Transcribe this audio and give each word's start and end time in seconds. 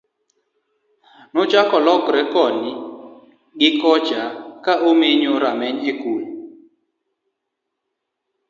nochako 1.33 1.77
lokre 1.85 2.21
koni 2.33 2.71
gi 3.59 3.69
kocha 3.81 4.23
ka 4.63 4.73
omenyo 4.89 5.33
rameny 5.43 5.77
e 5.91 5.93
kul 6.01 6.23